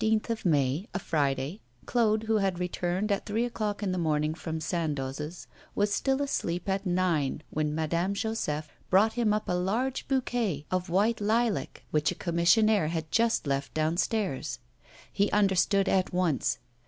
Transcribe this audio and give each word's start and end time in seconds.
V 0.03 0.07
ON 0.07 0.13
the 0.17 0.33
15th 0.35 0.45
May, 0.45 0.87
a 0.95 0.97
Friday, 0.97 1.61
Claude, 1.85 2.23
who 2.23 2.37
had 2.37 2.57
returned 2.59 3.11
at 3.11 3.27
three 3.27 3.45
o'clock 3.45 3.83
in 3.83 3.91
the 3.91 3.99
morning 3.99 4.33
from 4.33 4.59
Sandoz's, 4.59 5.45
was 5.75 5.93
still 5.93 6.23
asleep 6.23 6.67
at 6.67 6.87
nine, 6.87 7.43
when 7.51 7.75
Madame 7.75 8.15
Joseph 8.15 8.67
brought 8.89 9.13
him 9.13 9.31
up 9.31 9.47
a 9.47 9.53
large 9.53 10.07
bouquet 10.07 10.65
of 10.71 10.89
white 10.89 11.21
lilac 11.21 11.83
which 11.91 12.09
a 12.11 12.15
commissionaire 12.15 12.87
had 12.87 13.11
just 13.11 13.45
left 13.45 13.75
downstairs. 13.75 14.57
He 15.13 15.29
understood 15.29 15.87
at 15.87 16.11
once. 16.11 16.57